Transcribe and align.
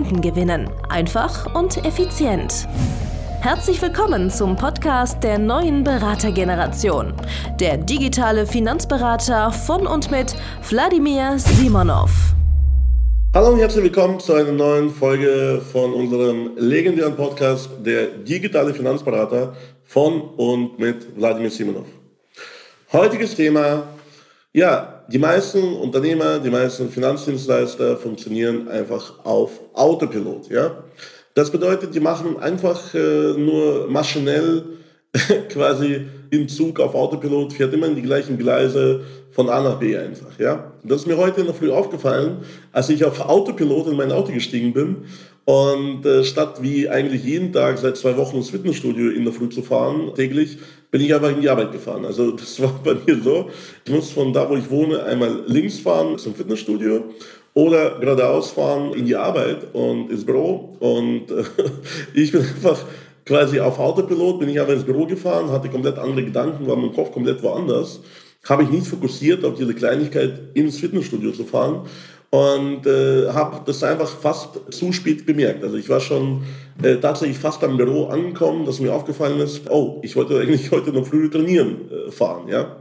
Kunden 0.00 0.22
gewinnen. 0.22 0.70
Einfach 0.88 1.54
und 1.54 1.84
effizient. 1.84 2.66
Herzlich 3.42 3.82
willkommen 3.82 4.30
zum 4.30 4.56
Podcast 4.56 5.22
der 5.22 5.38
neuen 5.38 5.84
Beratergeneration. 5.84 7.12
Der 7.60 7.76
digitale 7.76 8.46
Finanzberater 8.46 9.52
von 9.52 9.86
und 9.86 10.10
mit 10.10 10.34
Wladimir 10.70 11.38
Simonov. 11.38 12.10
Hallo 13.34 13.48
und 13.50 13.58
herzlich 13.58 13.84
willkommen 13.84 14.18
zu 14.20 14.32
einer 14.32 14.52
neuen 14.52 14.88
Folge 14.88 15.60
von 15.70 15.92
unserem 15.92 16.52
legendären 16.56 17.14
Podcast 17.14 17.68
Der 17.84 18.06
digitale 18.06 18.72
Finanzberater 18.72 19.54
von 19.84 20.22
und 20.22 20.78
mit 20.78 21.14
Wladimir 21.14 21.50
Simonov. 21.50 21.88
Heutiges 22.90 23.34
Thema 23.34 23.82
ja, 24.52 24.99
die 25.12 25.18
meisten 25.18 25.74
Unternehmer, 25.74 26.38
die 26.38 26.50
meisten 26.50 26.88
Finanzdienstleister 26.88 27.96
funktionieren 27.96 28.68
einfach 28.68 29.24
auf 29.24 29.60
Autopilot. 29.72 30.48
Ja? 30.50 30.84
Das 31.34 31.50
bedeutet, 31.50 31.94
die 31.94 32.00
machen 32.00 32.38
einfach 32.38 32.94
äh, 32.94 33.32
nur 33.32 33.88
maschinell 33.88 34.62
quasi 35.48 36.06
den 36.32 36.48
Zug 36.48 36.78
auf 36.78 36.94
Autopilot, 36.94 37.52
fährt 37.52 37.74
immer 37.74 37.88
in 37.88 37.96
die 37.96 38.02
gleichen 38.02 38.38
Gleise 38.38 39.00
von 39.30 39.48
A 39.48 39.60
nach 39.60 39.80
B 39.80 39.96
einfach. 39.96 40.38
Ja? 40.38 40.72
Das 40.84 41.00
ist 41.00 41.06
mir 41.08 41.16
heute 41.16 41.40
in 41.40 41.46
der 41.46 41.54
Früh 41.56 41.72
aufgefallen, 41.72 42.38
als 42.70 42.88
ich 42.88 43.04
auf 43.04 43.20
Autopilot 43.20 43.88
in 43.88 43.96
mein 43.96 44.12
Auto 44.12 44.32
gestiegen 44.32 44.72
bin 44.72 44.98
und 45.44 46.06
äh, 46.06 46.22
statt 46.22 46.62
wie 46.62 46.88
eigentlich 46.88 47.24
jeden 47.24 47.52
Tag 47.52 47.78
seit 47.78 47.96
zwei 47.96 48.16
Wochen 48.16 48.36
ins 48.36 48.50
Fitnessstudio 48.50 49.10
in 49.10 49.24
der 49.24 49.32
Früh 49.32 49.48
zu 49.48 49.62
fahren, 49.62 50.12
täglich, 50.14 50.58
bin 50.90 51.00
ich 51.00 51.14
einfach 51.14 51.30
in 51.30 51.40
die 51.40 51.48
Arbeit 51.48 51.72
gefahren. 51.72 52.04
Also 52.04 52.32
das 52.32 52.60
war 52.60 52.72
bei 52.82 52.94
mir 52.94 53.22
so. 53.22 53.50
Ich 53.84 53.92
muss 53.92 54.10
von 54.10 54.32
da, 54.32 54.48
wo 54.48 54.56
ich 54.56 54.68
wohne, 54.70 55.02
einmal 55.04 55.42
links 55.46 55.78
fahren 55.78 56.18
zum 56.18 56.34
Fitnessstudio 56.34 57.04
oder 57.54 57.98
geradeaus 57.98 58.50
fahren 58.50 58.94
in 58.94 59.06
die 59.06 59.16
Arbeit 59.16 59.72
und 59.72 60.10
ins 60.10 60.24
Büro. 60.24 60.76
Und 60.80 61.30
äh, 61.30 61.44
ich 62.14 62.32
bin 62.32 62.40
einfach 62.40 62.78
quasi 63.24 63.60
auf 63.60 63.78
Autopilot, 63.78 64.40
bin 64.40 64.48
ich 64.48 64.60
aber 64.60 64.72
ins 64.72 64.84
Büro 64.84 65.06
gefahren, 65.06 65.50
hatte 65.50 65.68
komplett 65.68 65.98
andere 65.98 66.24
Gedanken, 66.24 66.66
war 66.66 66.76
mein 66.76 66.92
Kopf 66.92 67.12
komplett 67.12 67.42
woanders. 67.42 68.00
Habe 68.48 68.62
ich 68.62 68.70
nicht 68.70 68.86
fokussiert 68.86 69.44
auf 69.44 69.54
diese 69.54 69.74
Kleinigkeit, 69.74 70.40
ins 70.54 70.78
Fitnessstudio 70.78 71.30
zu 71.30 71.44
fahren 71.44 71.82
und 72.30 72.86
äh, 72.86 73.28
habe 73.28 73.60
das 73.66 73.82
einfach 73.82 74.08
fast 74.08 74.60
zu 74.70 74.92
spät 74.92 75.26
bemerkt. 75.26 75.64
Also 75.64 75.76
ich 75.76 75.88
war 75.88 76.00
schon 76.00 76.44
äh, 76.82 76.96
tatsächlich 76.96 77.38
fast 77.38 77.62
am 77.64 77.76
Büro 77.76 78.06
angekommen, 78.06 78.64
dass 78.64 78.80
mir 78.80 78.94
aufgefallen 78.94 79.40
ist, 79.40 79.68
oh, 79.68 80.00
ich 80.02 80.14
wollte 80.16 80.38
eigentlich 80.38 80.70
heute 80.70 80.92
noch 80.92 81.06
früh 81.06 81.28
trainieren 81.28 81.90
äh, 81.90 82.10
fahren, 82.10 82.48
ja. 82.48 82.76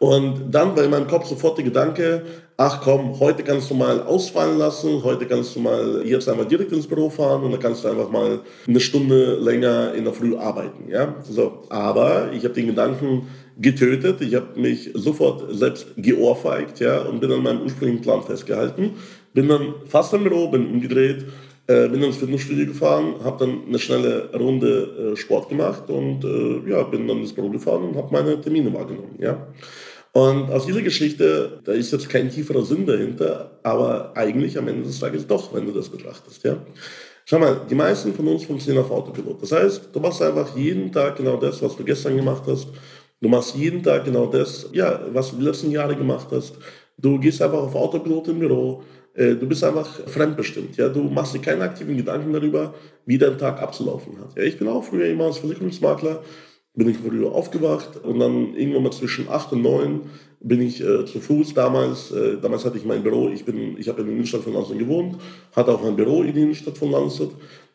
Und 0.00 0.52
dann 0.52 0.76
war 0.76 0.84
in 0.84 0.90
meinem 0.90 1.08
Kopf 1.08 1.26
sofort 1.26 1.58
der 1.58 1.64
Gedanke, 1.64 2.22
ach 2.56 2.80
komm, 2.80 3.18
heute 3.18 3.42
kannst 3.42 3.68
du 3.68 3.74
mal 3.74 4.00
ausfallen 4.02 4.56
lassen, 4.56 5.02
heute 5.02 5.26
kannst 5.26 5.56
du 5.56 5.60
mal 5.60 6.02
jetzt 6.04 6.28
einmal 6.28 6.46
direkt 6.46 6.70
ins 6.70 6.86
Büro 6.86 7.10
fahren 7.10 7.42
und 7.42 7.50
dann 7.50 7.60
kannst 7.60 7.82
du 7.82 7.88
einfach 7.88 8.08
mal 8.08 8.40
eine 8.66 8.80
Stunde 8.80 9.34
länger 9.34 9.94
in 9.94 10.04
der 10.04 10.12
Früh 10.12 10.36
arbeiten, 10.36 10.88
ja. 10.88 11.16
So, 11.28 11.62
aber 11.68 12.30
ich 12.32 12.44
habe 12.44 12.54
den 12.54 12.68
Gedanken 12.68 13.26
getötet. 13.58 14.20
Ich 14.20 14.34
habe 14.34 14.58
mich 14.58 14.90
sofort 14.94 15.44
selbst 15.54 15.88
geohrfeigt 15.96 16.80
ja, 16.80 17.02
und 17.02 17.20
bin 17.20 17.32
an 17.32 17.42
meinem 17.42 17.62
ursprünglichen 17.62 18.02
Plan 18.02 18.22
festgehalten. 18.22 18.92
Bin 19.34 19.48
dann 19.48 19.74
fast 19.86 20.14
am 20.14 20.24
Büro, 20.24 20.48
bin 20.48 20.66
umgedreht, 20.66 21.26
äh, 21.66 21.88
bin 21.88 22.02
ins 22.02 22.16
Fitnessstudio 22.16 22.66
gefahren, 22.66 23.16
habe 23.22 23.44
dann 23.44 23.66
eine 23.68 23.78
schnelle 23.78 24.30
Runde 24.32 25.12
äh, 25.12 25.16
Sport 25.16 25.48
gemacht 25.48 25.90
und 25.90 26.24
äh, 26.24 26.70
ja, 26.70 26.82
bin 26.84 27.06
dann 27.06 27.18
ins 27.18 27.32
Büro 27.32 27.50
gefahren 27.50 27.82
und 27.82 27.96
habe 27.96 28.12
meine 28.12 28.40
Termine 28.40 28.72
wahrgenommen. 28.72 29.16
Ja. 29.18 29.48
Und 30.12 30.50
aus 30.50 30.66
dieser 30.66 30.82
Geschichte, 30.82 31.60
da 31.64 31.72
ist 31.72 31.92
jetzt 31.92 32.08
kein 32.08 32.30
tieferer 32.30 32.64
Sinn 32.64 32.86
dahinter, 32.86 33.58
aber 33.62 34.16
eigentlich 34.16 34.56
am 34.56 34.66
Ende 34.66 34.84
des 34.84 34.98
Tages 34.98 35.26
doch, 35.26 35.52
wenn 35.54 35.66
du 35.66 35.72
das 35.72 35.88
betrachtest. 35.88 36.42
Ja. 36.44 36.56
Schau 37.26 37.38
mal, 37.38 37.60
die 37.68 37.74
meisten 37.74 38.14
von 38.14 38.26
uns 38.26 38.44
funktionieren 38.44 38.84
auf 38.84 38.90
Autopilot. 38.90 39.42
Das 39.42 39.52
heißt, 39.52 39.90
du 39.92 40.00
machst 40.00 40.22
einfach 40.22 40.56
jeden 40.56 40.90
Tag 40.90 41.16
genau 41.16 41.36
das, 41.36 41.60
was 41.60 41.76
du 41.76 41.84
gestern 41.84 42.16
gemacht 42.16 42.44
hast 42.46 42.68
Du 43.20 43.28
machst 43.28 43.56
jeden 43.56 43.82
Tag 43.82 44.04
genau 44.04 44.26
das, 44.26 44.68
ja, 44.72 45.00
was 45.12 45.30
du 45.30 45.36
die 45.38 45.44
letzten 45.44 45.70
Jahre 45.70 45.96
gemacht 45.96 46.28
hast. 46.30 46.56
Du 46.96 47.18
gehst 47.18 47.42
einfach 47.42 47.58
auf 47.58 47.74
Autopilot 47.74 48.28
im 48.28 48.38
Büro. 48.38 48.82
Äh, 49.14 49.34
du 49.34 49.46
bist 49.46 49.64
einfach 49.64 49.88
fremdbestimmt. 50.06 50.76
Ja? 50.76 50.88
Du 50.88 51.02
machst 51.02 51.34
dir 51.34 51.40
keine 51.40 51.64
aktiven 51.64 51.96
Gedanken 51.96 52.32
darüber, 52.32 52.74
wie 53.06 53.18
dein 53.18 53.36
Tag 53.36 53.60
abzulaufen 53.60 54.18
hat. 54.20 54.36
Ja? 54.36 54.44
Ich 54.44 54.58
bin 54.58 54.68
auch 54.68 54.84
früher 54.84 55.06
immer 55.06 55.24
als 55.24 55.38
Versicherungsmakler, 55.38 56.22
bin 56.74 56.88
ich 56.88 56.98
früher 56.98 57.32
aufgewacht 57.32 57.96
und 58.04 58.20
dann 58.20 58.54
irgendwann 58.54 58.84
mal 58.84 58.92
zwischen 58.92 59.28
8 59.28 59.52
und 59.52 59.62
9 59.62 60.00
bin 60.40 60.62
ich 60.62 60.80
äh, 60.80 61.04
zu 61.04 61.18
Fuß 61.18 61.54
damals. 61.54 62.12
Äh, 62.12 62.36
damals 62.40 62.64
hatte 62.64 62.78
ich 62.78 62.84
mein 62.84 63.02
Büro, 63.02 63.28
ich, 63.28 63.40
ich 63.40 63.88
habe 63.88 64.00
in 64.02 64.06
der 64.06 64.14
Innenstadt 64.14 64.42
von 64.42 64.52
Landshut 64.52 64.78
gewohnt, 64.78 65.16
hatte 65.56 65.72
auch 65.72 65.84
ein 65.84 65.96
Büro 65.96 66.22
in 66.22 66.34
der 66.34 66.44
Innenstadt 66.44 66.78
von 66.78 66.92
Landshut 66.92 67.32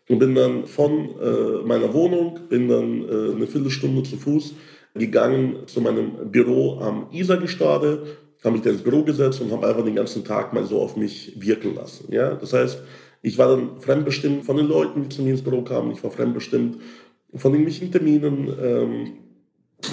und 0.07 0.19
bin 0.19 0.35
dann 0.35 0.65
von 0.65 1.09
äh, 1.21 1.65
meiner 1.65 1.93
Wohnung, 1.93 2.39
bin 2.47 2.69
dann 2.69 3.01
äh, 3.01 3.35
eine 3.35 3.47
Viertelstunde 3.47 4.03
zu 4.03 4.15
Fuß 4.15 4.53
gegangen 4.93 5.67
zu 5.67 5.81
meinem 5.81 6.31
Büro 6.31 6.79
am 6.79 7.07
Isargestade, 7.11 8.03
habe 8.43 8.53
mich 8.53 8.63
da 8.63 8.69
ins 8.69 8.81
Büro 8.81 9.03
gesetzt 9.03 9.41
und 9.41 9.51
habe 9.51 9.67
einfach 9.67 9.83
den 9.83 9.95
ganzen 9.95 10.23
Tag 10.23 10.53
mal 10.53 10.65
so 10.65 10.81
auf 10.81 10.97
mich 10.97 11.33
wirken 11.37 11.75
lassen. 11.75 12.11
Ja? 12.11 12.35
Das 12.35 12.53
heißt, 12.53 12.81
ich 13.21 13.37
war 13.37 13.47
dann 13.47 13.79
fremdbestimmt 13.79 14.45
von 14.45 14.57
den 14.57 14.67
Leuten, 14.67 15.03
die 15.03 15.09
zu 15.09 15.21
mir 15.21 15.31
ins 15.31 15.41
Büro 15.41 15.61
kamen. 15.61 15.91
Ich 15.91 16.03
war 16.03 16.11
fremdbestimmt 16.11 16.77
von 17.33 17.53
irgendwelchen 17.53 17.91
Terminen, 17.91 18.53
ähm, 18.61 19.13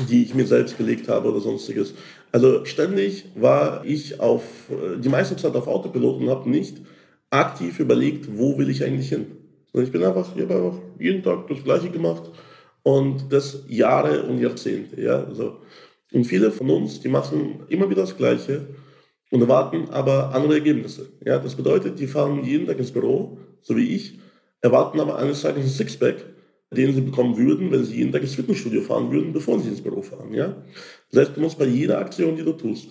die 0.08 0.24
ich 0.24 0.34
mir 0.34 0.46
selbst 0.46 0.76
gelegt 0.76 1.08
habe 1.08 1.30
oder 1.30 1.40
sonstiges. 1.40 1.94
Also 2.32 2.64
ständig 2.64 3.26
war 3.36 3.84
ich 3.84 4.20
auf 4.20 4.42
äh, 4.70 4.98
die 4.98 5.08
meiste 5.08 5.36
Zeit 5.36 5.54
auf 5.54 5.68
Autopilot 5.68 6.20
und 6.20 6.28
habe 6.28 6.50
nicht 6.50 6.78
aktiv 7.30 7.78
überlegt, 7.78 8.26
wo 8.36 8.58
will 8.58 8.68
ich 8.68 8.84
eigentlich 8.84 9.08
hin. 9.08 9.26
Ich 9.72 9.92
bin 9.92 10.02
einfach, 10.02 10.34
ich 10.34 10.42
habe 10.42 10.54
einfach 10.54 10.78
jeden 10.98 11.22
Tag 11.22 11.46
das 11.46 11.62
Gleiche 11.62 11.90
gemacht 11.90 12.30
und 12.82 13.32
das 13.32 13.64
Jahre 13.68 14.24
und 14.24 14.38
Jahrzehnte. 14.40 15.00
Ja? 15.00 15.24
Also, 15.24 15.58
und 16.12 16.24
viele 16.24 16.50
von 16.50 16.70
uns, 16.70 17.00
die 17.00 17.08
machen 17.08 17.60
immer 17.68 17.88
wieder 17.88 18.02
das 18.02 18.16
Gleiche 18.16 18.66
und 19.30 19.40
erwarten 19.40 19.88
aber 19.90 20.34
andere 20.34 20.54
Ergebnisse. 20.54 21.08
Ja? 21.24 21.38
Das 21.38 21.54
bedeutet, 21.54 21.98
die 21.98 22.06
fahren 22.06 22.44
jeden 22.44 22.66
Tag 22.66 22.78
ins 22.78 22.90
Büro, 22.90 23.38
so 23.62 23.76
wie 23.76 23.94
ich, 23.94 24.18
erwarten 24.60 25.00
aber 25.00 25.16
eines 25.16 25.42
Tages 25.42 25.64
ein 25.64 25.68
Sixpack, 25.68 26.24
den 26.72 26.94
sie 26.94 27.00
bekommen 27.00 27.36
würden, 27.36 27.70
wenn 27.70 27.84
sie 27.84 27.96
jeden 27.96 28.12
Tag 28.12 28.22
ins 28.22 28.34
Fitnessstudio 28.34 28.82
fahren 28.82 29.10
würden, 29.10 29.32
bevor 29.32 29.58
sie 29.58 29.68
ins 29.68 29.82
Büro 29.82 30.02
fahren. 30.02 30.32
Ja? 30.32 30.56
Das 31.10 31.26
heißt, 31.26 31.36
du 31.36 31.40
musst 31.40 31.58
bei 31.58 31.66
jeder 31.66 31.98
Aktion, 31.98 32.36
die 32.36 32.44
du 32.44 32.52
tust, 32.52 32.88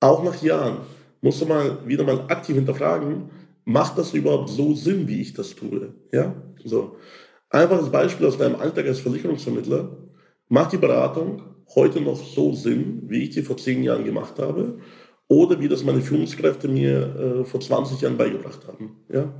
auch 0.00 0.22
nach 0.22 0.40
Jahren, 0.42 0.78
musst 1.20 1.40
du 1.40 1.46
mal 1.46 1.78
wieder 1.86 2.04
mal 2.04 2.20
aktiv 2.28 2.54
hinterfragen, 2.54 3.30
macht 3.64 3.98
das 3.98 4.14
überhaupt 4.14 4.48
so 4.48 4.74
Sinn, 4.74 5.06
wie 5.08 5.20
ich 5.20 5.34
das 5.34 5.54
tue? 5.54 5.94
Ja? 6.12 6.34
So. 6.64 6.96
Einfaches 7.50 7.90
Beispiel 7.90 8.26
aus 8.26 8.36
deinem 8.36 8.56
Alltag 8.56 8.86
als 8.86 9.00
Versicherungsvermittler. 9.00 9.96
Macht 10.48 10.72
die 10.72 10.76
Beratung 10.76 11.42
heute 11.74 12.00
noch 12.00 12.22
so 12.22 12.52
Sinn, 12.52 13.02
wie 13.06 13.22
ich 13.24 13.30
die 13.30 13.42
vor 13.42 13.56
zehn 13.56 13.82
Jahren 13.82 14.04
gemacht 14.04 14.38
habe? 14.38 14.78
Oder 15.28 15.58
wie 15.60 15.68
das 15.68 15.82
meine 15.82 16.02
Führungskräfte 16.02 16.68
mir 16.68 17.40
äh, 17.40 17.44
vor 17.44 17.60
20 17.60 18.02
Jahren 18.02 18.18
beigebracht 18.18 18.66
haben? 18.66 18.96
Ja? 19.10 19.32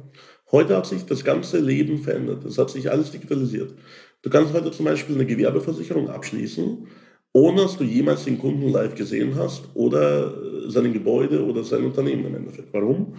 Heute 0.51 0.77
hat 0.77 0.87
sich 0.87 1.05
das 1.05 1.23
ganze 1.23 1.59
Leben 1.59 1.99
verändert. 1.99 2.45
Es 2.45 2.57
hat 2.57 2.71
sich 2.71 2.91
alles 2.91 3.11
digitalisiert. 3.11 3.75
Du 4.23 4.31
kannst 4.31 4.55
heute 4.55 4.71
zum 4.71 4.87
Beispiel 4.87 5.15
eine 5.15 5.27
Gewerbeversicherung 5.27 6.09
abschließen, 6.09 6.87
ohne 7.33 7.63
dass 7.63 7.77
du 7.77 7.85
jemals 7.85 8.25
den 8.25 8.39
Kunden 8.39 8.69
live 8.71 8.95
gesehen 8.95 9.35
hast 9.37 9.65
oder 9.75 10.29
äh, 10.29 10.71
sein 10.71 10.95
Gebäude 10.95 11.45
oder 11.45 11.63
sein 11.63 11.85
Unternehmen 11.85 12.25
im 12.25 12.35
Endeffekt. 12.35 12.73
Warum? 12.73 13.15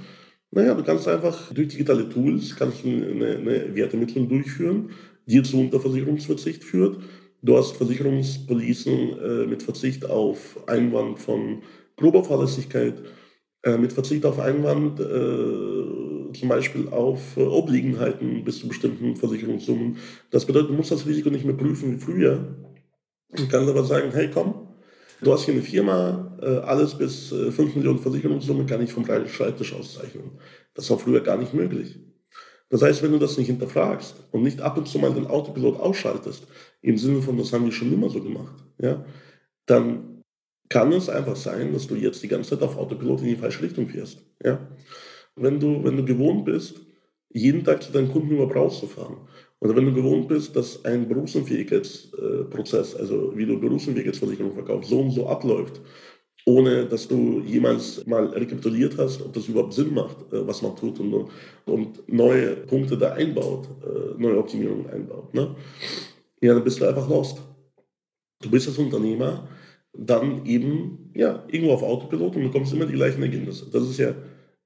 Naja, 0.52 0.74
du 0.74 0.84
kannst 0.84 1.08
einfach 1.08 1.54
durch 1.54 1.68
digitale 1.68 2.10
Tools 2.10 2.56
kannst 2.56 2.84
du 2.84 2.88
eine, 2.90 3.38
eine 3.38 3.76
Wertermittlung 3.76 4.28
durchführen, 4.28 4.90
die 5.28 5.44
zu 5.44 5.60
Unterversicherungsverzicht 5.60 6.64
führt. 6.64 7.04
Du 7.42 7.56
hast 7.56 7.78
Versicherungspolicen 7.78 9.20
äh, 9.20 9.46
mit 9.46 9.62
Verzicht 9.62 10.10
auf 10.10 10.68
Einwand 10.68 11.20
von 11.20 11.62
grober 11.98 12.24
Fahrlässigkeit, 12.24 12.96
äh, 13.64 13.78
mit 13.78 13.94
Verzicht 13.94 14.26
auf 14.26 14.40
Einwand 14.40 15.00
äh, 15.00 16.34
zum 16.34 16.50
Beispiel 16.50 16.90
auf 16.90 17.38
äh, 17.38 17.42
Obliegenheiten 17.42 18.44
bis 18.44 18.60
zu 18.60 18.68
bestimmten 18.68 19.16
Versicherungssummen. 19.16 19.98
Das 20.32 20.46
bedeutet, 20.46 20.72
du 20.72 20.74
musst 20.74 20.92
das 20.92 21.06
Risiko 21.06 21.30
nicht 21.30 21.46
mehr 21.46 21.56
prüfen 21.56 21.94
wie 21.94 22.00
früher. 22.00 22.56
Du 23.36 23.48
kannst 23.48 23.70
aber 23.70 23.84
sagen, 23.84 24.12
hey 24.12 24.30
komm, 24.34 24.69
Du 25.22 25.34
hast 25.34 25.44
hier 25.44 25.54
eine 25.54 25.64
Firma, 25.64 26.38
äh, 26.42 26.60
alles 26.60 26.98
bis 26.98 27.30
5 27.30 27.60
äh, 27.60 27.78
Millionen 27.78 28.00
Versicherungssumme 28.00 28.66
kann 28.66 28.82
ich 28.82 28.94
vom 28.94 29.06
Schreibtisch 29.06 29.74
auszeichnen. 29.74 30.32
Das 30.74 30.90
war 30.90 30.98
früher 30.98 31.22
gar 31.22 31.38
nicht 31.38 31.54
möglich. 31.54 32.00
Das 32.70 32.82
heißt, 32.82 33.02
wenn 33.04 33.12
du 33.12 33.18
das 33.18 33.38
nicht 33.38 33.48
hinterfragst 33.48 34.16
und 34.32 34.44
nicht 34.44 34.62
ab 34.62 34.78
und 34.78 34.88
zu 34.88 35.00
mal 35.00 35.14
den 35.14 35.28
Autopilot 35.28 35.80
ausschaltest, 35.80 36.48
im 36.82 36.98
Sinne 36.98 37.22
von, 37.22 37.38
das 37.38 37.52
haben 37.52 37.66
wir 37.66 37.72
schon 37.72 37.92
immer 37.92 38.10
so 38.10 38.22
gemacht, 38.22 38.56
ja, 38.78 39.04
dann 39.66 40.24
kann 40.70 40.94
es 40.94 41.10
einfach 41.10 41.36
sein, 41.36 41.74
dass 41.74 41.88
du 41.88 41.96
jetzt 41.96 42.22
die 42.22 42.28
ganze 42.28 42.52
Zeit 42.52 42.62
auf 42.62 42.78
Autopilot 42.78 43.22
in 43.22 43.28
die 43.28 43.36
falsche 43.36 43.64
Richtung 43.64 43.90
fährst. 43.90 44.24
Ja? 44.44 44.70
Wenn, 45.36 45.60
du, 45.60 45.84
wenn 45.84 45.98
du 45.98 46.06
gewohnt 46.06 46.46
bist, 46.46 46.80
jeden 47.30 47.64
Tag 47.64 47.82
zu 47.82 47.92
deinen 47.92 48.12
Kunden 48.12 48.32
über 48.32 48.70
zu 48.70 48.88
fahren, 48.88 49.18
oder 49.62 49.76
wenn 49.76 49.86
du 49.86 49.94
gewohnt 49.94 50.28
bist, 50.28 50.56
dass 50.56 50.84
ein 50.86 51.08
Berufsunfähigkeitsprozess, 51.08 52.96
also 52.96 53.36
wie 53.36 53.46
du 53.46 53.60
Berufsunfähigkeitsversicherung 53.60 54.54
verkaufst, 54.54 54.90
so 54.90 55.00
und 55.00 55.12
so 55.12 55.28
abläuft, 55.28 55.82
ohne 56.46 56.86
dass 56.86 57.08
du 57.08 57.42
jemals 57.42 58.06
mal 58.08 58.26
rekapituliert 58.28 58.98
hast, 58.98 59.22
ob 59.22 59.34
das 59.34 59.48
überhaupt 59.48 59.74
Sinn 59.74 59.94
macht, 59.94 60.18
äh, 60.32 60.48
was 60.48 60.62
man 60.62 60.76
tut 60.76 61.00
und, 61.00 61.28
und 61.66 62.10
neue 62.10 62.56
Punkte 62.56 62.98
da 62.98 63.12
einbaut, 63.14 63.68
äh, 63.84 64.22
neue 64.22 64.38
Optimierungen 64.38 64.90
einbaut. 64.90 65.34
Ne? 65.34 65.56
Ja, 66.42 66.54
dann 66.54 66.64
bist 66.64 66.80
du 66.80 66.86
einfach 66.86 67.10
lost. 67.10 67.42
Du 68.42 68.50
bist 68.50 68.68
als 68.68 68.78
Unternehmer 68.78 69.48
dann 69.92 70.46
eben 70.46 71.12
ja, 71.14 71.44
irgendwo 71.48 71.74
auf 71.74 71.84
Autopilot 71.84 72.38
und 72.38 72.44
bekommst 72.44 72.74
immer 72.74 72.86
die 72.86 72.94
gleichen 72.94 73.22
Ergebnisse. 73.22 73.70
Das 73.72 73.84
ist 73.84 73.98
ja 73.98 74.14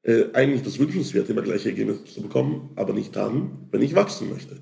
äh, 0.04 0.26
eigentlich 0.34 0.62
das 0.62 0.78
Wünschenswerte, 0.78 1.32
immer 1.32 1.42
gleiche 1.42 1.70
Ergebnisse 1.70 2.06
zu 2.06 2.22
bekommen, 2.22 2.70
aber 2.76 2.94
nicht 2.94 3.16
dann, 3.16 3.68
wenn 3.72 3.82
ich 3.82 3.96
wachsen 3.96 4.30
möchte. 4.30 4.58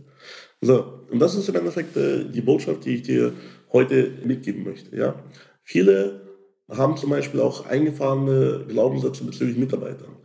So, 0.61 1.01
und 1.09 1.19
das 1.19 1.35
ist 1.35 1.49
im 1.49 1.55
Endeffekt 1.55 1.97
äh, 1.97 2.25
die 2.25 2.41
Botschaft, 2.41 2.85
die 2.85 2.95
ich 2.95 3.01
dir 3.01 3.33
heute 3.73 4.11
mitgeben 4.23 4.63
möchte. 4.63 4.95
Ja? 4.95 5.15
Viele 5.63 6.21
haben 6.69 6.97
zum 6.97 7.09
Beispiel 7.09 7.39
auch 7.39 7.65
eingefahrene 7.65 8.65
Glaubenssätze 8.67 9.23
bezüglich 9.23 9.57
Mitarbeitern. 9.57 10.15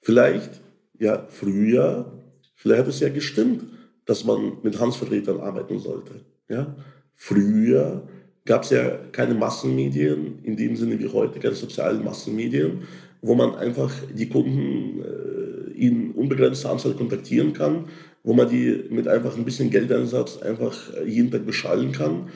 Vielleicht, 0.00 0.60
ja, 0.98 1.26
früher, 1.28 2.12
vielleicht 2.54 2.82
hat 2.82 2.88
es 2.88 3.00
ja 3.00 3.08
gestimmt, 3.08 3.64
dass 4.04 4.24
man 4.24 4.58
mit 4.62 4.78
Hansvertretern 4.78 5.40
arbeiten 5.40 5.78
sollte. 5.78 6.20
Ja? 6.48 6.76
Früher 7.14 8.06
gab 8.44 8.62
es 8.62 8.70
ja 8.70 8.98
keine 9.10 9.34
Massenmedien 9.34 10.44
in 10.44 10.56
dem 10.56 10.76
Sinne 10.76 10.98
wie 10.98 11.08
heute, 11.08 11.40
keine 11.40 11.54
sozialen 11.54 12.04
Massenmedien, 12.04 12.82
wo 13.22 13.34
man 13.34 13.56
einfach 13.56 13.92
die 14.14 14.28
Kunden 14.28 15.02
äh, 15.02 15.72
in 15.72 16.12
unbegrenzter 16.12 16.70
Anzahl 16.70 16.94
kontaktieren 16.94 17.52
kann, 17.52 17.86
wo 18.26 18.34
man 18.34 18.50
die 18.50 18.84
mit 18.90 19.08
einfach 19.08 19.36
ein 19.36 19.44
bisschen 19.46 19.70
Geldeinsatz 19.70 20.42
einfach 20.42 20.76
jeden 21.06 21.30
Tag 21.30 21.46
beschallen 21.46 21.92
kann 21.92 22.28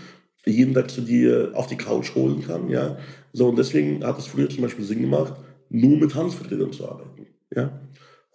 jeden 0.46 0.74
Tag 0.74 0.90
zu 0.90 1.02
dir 1.02 1.52
auf 1.54 1.66
die 1.66 1.76
Couch 1.76 2.14
holen 2.14 2.42
kann. 2.42 2.68
Ja? 2.68 2.98
So, 3.32 3.48
und 3.48 3.58
deswegen 3.58 4.04
hat 4.04 4.18
es 4.18 4.26
früher 4.26 4.48
zum 4.48 4.62
Beispiel 4.62 4.84
Sinn 4.84 5.02
gemacht, 5.02 5.34
nur 5.68 5.98
mit 5.98 6.14
Handelsvertretern 6.14 6.72
zu 6.72 6.88
arbeiten. 6.88 7.26
Ja? 7.54 7.80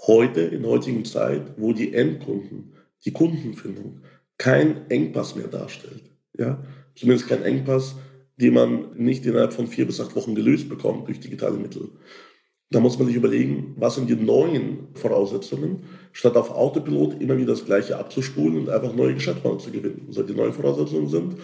Heute, 0.07 0.41
in 0.41 0.65
heutigen 0.65 1.05
Zeit, 1.05 1.41
wo 1.57 1.73
die 1.73 1.93
Endkunden, 1.93 2.73
die 3.05 3.11
Kundenfindung 3.11 4.01
kein 4.37 4.89
Engpass 4.89 5.35
mehr 5.35 5.47
darstellt, 5.47 6.03
ja? 6.37 6.63
zumindest 6.95 7.29
kein 7.29 7.43
Engpass, 7.43 7.95
den 8.37 8.53
man 8.53 8.93
nicht 8.95 9.25
innerhalb 9.25 9.53
von 9.53 9.67
vier 9.67 9.85
bis 9.85 10.01
acht 10.01 10.15
Wochen 10.15 10.35
gelöst 10.35 10.67
bekommt 10.67 11.07
durch 11.07 11.21
digitale 11.21 11.57
Mittel. 11.57 11.89
Da 12.71 12.79
muss 12.79 12.97
man 12.97 13.07
sich 13.07 13.15
überlegen, 13.15 13.75
was 13.77 13.95
sind 13.95 14.09
die 14.09 14.15
neuen 14.15 14.87
Voraussetzungen, 14.95 15.83
statt 16.11 16.35
auf 16.35 16.51
Autopilot 16.51 17.21
immer 17.21 17.37
wieder 17.37 17.53
das 17.53 17.65
Gleiche 17.65 17.97
abzuspulen 17.97 18.57
und 18.57 18.69
einfach 18.69 18.93
neue 18.93 19.13
Geschäftsmodelle 19.13 19.61
zu 19.61 19.71
gewinnen. 19.71 20.07
So, 20.09 20.23
die 20.23 20.33
neuen 20.33 20.53
Voraussetzungen 20.53 21.07
sind, 21.07 21.35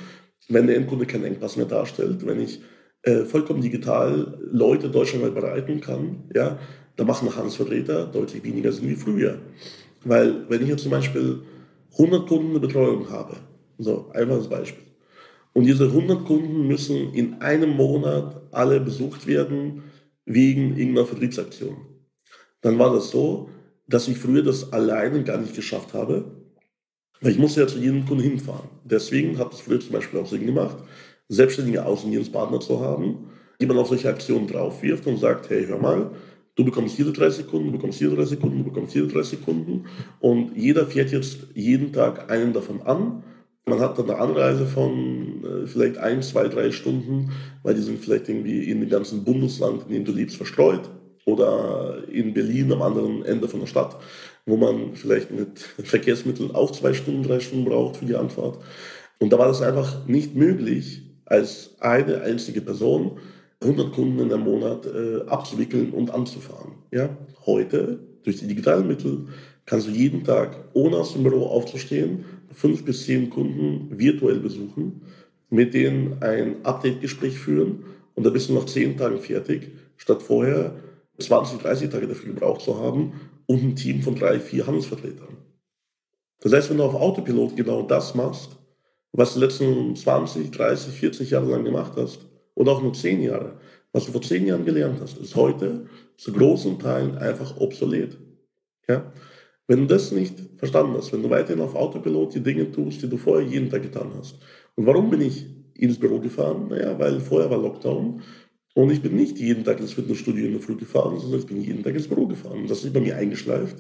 wenn 0.49 0.67
der 0.67 0.77
Endkunde 0.77 1.05
keinen 1.05 1.25
Engpass 1.25 1.57
mehr 1.57 1.67
darstellt, 1.67 2.25
wenn 2.25 2.39
ich 2.39 2.59
äh, 3.03 3.25
vollkommen 3.25 3.61
digital 3.61 4.39
Leute 4.51 4.89
deutschlandweit 4.89 5.35
bereiten 5.35 5.79
kann, 5.79 6.23
ja, 6.33 6.57
da 6.95 7.03
machen 7.03 7.35
Handelsvertreter 7.35 8.05
deutlich 8.07 8.43
weniger 8.43 8.71
Sinn 8.71 8.89
wie 8.89 8.95
früher. 8.95 9.39
Weil 10.03 10.49
wenn 10.49 10.63
ich 10.63 10.69
jetzt 10.69 10.83
zum 10.83 10.91
Beispiel 10.91 11.41
100 11.93 12.27
Kunden 12.27 12.49
eine 12.51 12.59
Betreuung 12.59 13.09
habe, 13.09 13.37
so 13.77 14.09
einfaches 14.13 14.47
Beispiel, 14.47 14.83
und 15.53 15.65
diese 15.65 15.85
100 15.85 16.25
Kunden 16.25 16.67
müssen 16.67 17.13
in 17.13 17.41
einem 17.41 17.71
Monat 17.75 18.41
alle 18.51 18.79
besucht 18.79 19.27
werden 19.27 19.83
wegen 20.25 20.77
irgendeiner 20.77 21.07
Vertriebsaktion, 21.07 21.77
dann 22.61 22.77
war 22.77 22.93
das 22.93 23.09
so, 23.09 23.49
dass 23.87 24.07
ich 24.07 24.17
früher 24.17 24.43
das 24.43 24.71
alleine 24.71 25.23
gar 25.23 25.37
nicht 25.37 25.55
geschafft 25.55 25.93
habe, 25.93 26.41
ich 27.23 27.37
musste 27.37 27.61
ja 27.61 27.67
zu 27.67 27.77
jedem 27.77 28.05
Kunden 28.05 28.23
hinfahren. 28.23 28.69
Deswegen 28.83 29.37
hat 29.37 29.53
es 29.53 29.59
früher 29.59 29.79
zum 29.79 29.91
Beispiel 29.91 30.19
auch 30.19 30.27
Sinn 30.27 30.45
gemacht, 30.45 30.77
selbstständige 31.29 31.85
Außendienstpartner 31.85 32.59
zu 32.59 32.79
haben, 32.79 33.29
die 33.59 33.67
man 33.67 33.77
auf 33.77 33.89
solche 33.89 34.09
Aktionen 34.09 34.47
drauf 34.47 34.81
wirft 34.81 35.05
und 35.05 35.17
sagt, 35.17 35.49
hey, 35.51 35.65
hör 35.67 35.77
mal, 35.77 36.11
du 36.55 36.65
bekommst 36.65 36.95
hier 36.95 37.05
30 37.11 37.47
Kunden, 37.47 37.67
du 37.67 37.73
bekommst 37.73 37.99
hier 37.99 38.09
30 38.09 38.39
Kunden, 38.39 38.57
du 38.57 38.63
bekommst 38.63 38.93
hier 38.93 39.07
30 39.07 39.45
Kunden 39.45 39.85
und 40.19 40.57
jeder 40.57 40.87
fährt 40.87 41.11
jetzt 41.11 41.47
jeden 41.53 41.93
Tag 41.93 42.31
einen 42.31 42.53
davon 42.53 42.81
an. 42.81 43.23
Man 43.65 43.79
hat 43.79 43.99
dann 43.99 44.09
eine 44.09 44.19
Anreise 44.19 44.65
von 44.65 45.20
äh, 45.43 45.67
vielleicht 45.67 45.97
ein, 45.97 46.21
zwei, 46.21 46.47
drei 46.47 46.71
Stunden, 46.71 47.31
weil 47.63 47.75
die 47.75 47.81
sind 47.81 47.99
vielleicht 47.99 48.29
irgendwie 48.29 48.63
in 48.69 48.81
dem 48.81 48.89
ganzen 48.89 49.23
Bundesland, 49.23 49.83
in 49.87 49.93
dem 49.93 50.05
du 50.05 50.11
lebst, 50.11 50.37
verstreut 50.37 50.89
oder 51.25 52.03
in 52.11 52.33
Berlin 52.33 52.71
am 52.71 52.81
anderen 52.81 53.23
Ende 53.23 53.47
von 53.47 53.59
der 53.59 53.67
Stadt 53.67 53.97
wo 54.45 54.57
man 54.57 54.95
vielleicht 54.95 55.31
mit 55.31 55.59
Verkehrsmitteln 55.83 56.51
auch 56.51 56.71
zwei 56.71 56.93
Stunden, 56.93 57.23
drei 57.23 57.39
Stunden 57.39 57.65
braucht 57.65 57.97
für 57.97 58.05
die 58.05 58.15
Anfahrt. 58.15 58.59
Und 59.19 59.31
da 59.31 59.39
war 59.39 59.47
das 59.47 59.61
einfach 59.61 60.07
nicht 60.07 60.35
möglich, 60.35 61.03
als 61.25 61.75
eine 61.79 62.21
einzige 62.21 62.61
Person 62.61 63.19
100 63.61 63.93
Kunden 63.93 64.19
in 64.19 64.33
einem 64.33 64.43
Monat 64.43 64.87
äh, 64.87 65.21
abzuwickeln 65.27 65.91
und 65.91 66.11
anzufahren. 66.11 66.73
Ja? 66.91 67.15
Heute, 67.45 67.99
durch 68.23 68.37
die 68.37 68.47
digitalen 68.47 68.87
Mittel, 68.87 69.27
kannst 69.65 69.87
du 69.87 69.91
jeden 69.91 70.23
Tag, 70.23 70.57
ohne 70.73 70.97
aus 70.97 71.13
dem 71.13 71.23
Büro 71.23 71.45
aufzustehen, 71.45 72.25
fünf 72.51 72.83
bis 72.83 73.05
zehn 73.05 73.29
Kunden 73.29 73.87
virtuell 73.97 74.39
besuchen, 74.39 75.01
mit 75.51 75.75
denen 75.75 76.17
ein 76.23 76.65
Update-Gespräch 76.65 77.37
führen 77.37 77.83
und 78.15 78.25
da 78.25 78.31
bist 78.31 78.49
du 78.49 78.53
nach 78.53 78.65
zehn 78.65 78.97
Tagen 78.97 79.19
fertig, 79.19 79.71
statt 79.97 80.23
vorher 80.23 80.75
20, 81.19 81.59
30 81.59 81.89
Tage 81.89 82.07
dafür 82.07 82.33
gebraucht 82.33 82.61
zu 82.61 82.79
haben, 82.79 83.13
und 83.45 83.63
ein 83.63 83.75
Team 83.75 84.01
von 84.01 84.15
drei, 84.15 84.39
vier 84.39 84.65
Handelsvertretern. 84.65 85.37
Das 86.39 86.53
heißt, 86.53 86.69
wenn 86.69 86.77
du 86.77 86.83
auf 86.83 86.95
Autopilot 86.95 87.55
genau 87.55 87.81
das 87.83 88.15
machst, 88.15 88.57
was 89.11 89.33
du 89.33 89.39
die 89.39 89.45
letzten 89.45 89.95
20, 89.95 90.51
30, 90.51 90.93
40 90.93 91.29
Jahre 91.31 91.51
lang 91.51 91.65
gemacht 91.65 91.93
hast, 91.97 92.25
oder 92.55 92.71
auch 92.71 92.81
nur 92.81 92.93
10 92.93 93.21
Jahre, 93.21 93.57
was 93.91 94.05
du 94.05 94.13
vor 94.13 94.21
10 94.21 94.47
Jahren 94.47 94.65
gelernt 94.65 94.99
hast, 95.01 95.17
ist 95.17 95.35
heute 95.35 95.85
zu 96.15 96.31
großen 96.31 96.79
Teilen 96.79 97.17
einfach 97.17 97.57
obsolet. 97.57 98.17
Ja? 98.87 99.11
Wenn 99.67 99.79
du 99.79 99.87
das 99.87 100.11
nicht 100.11 100.35
verstanden 100.55 100.95
hast, 100.97 101.11
wenn 101.11 101.23
du 101.23 101.29
weiterhin 101.29 101.61
auf 101.61 101.75
Autopilot 101.75 102.35
die 102.35 102.43
Dinge 102.43 102.71
tust, 102.71 103.01
die 103.01 103.09
du 103.09 103.17
vorher 103.17 103.47
jeden 103.47 103.69
Tag 103.69 103.83
getan 103.83 104.11
hast. 104.17 104.35
Und 104.75 104.85
warum 104.85 105.09
bin 105.09 105.21
ich 105.21 105.45
ins 105.75 105.99
Büro 105.99 106.19
gefahren? 106.19 106.67
Naja, 106.69 106.97
weil 106.99 107.19
vorher 107.19 107.49
war 107.49 107.57
Lockdown 107.57 108.21
und 108.73 108.91
ich 108.91 109.01
bin 109.01 109.15
nicht 109.15 109.37
jeden 109.37 109.63
Tag 109.63 109.79
ins 109.79 109.93
Fitnessstudio 109.93 110.45
in 110.45 110.53
der 110.53 110.61
Früh 110.61 110.75
gefahren, 110.75 111.19
sondern 111.19 111.39
ich 111.39 111.45
bin 111.45 111.61
jeden 111.61 111.83
Tag 111.83 111.93
ins 111.95 112.07
Büro 112.07 112.27
gefahren. 112.27 112.67
Das 112.67 112.83
ist 112.83 112.93
bei 112.93 113.01
mir 113.01 113.17
eingeschleift. 113.17 113.77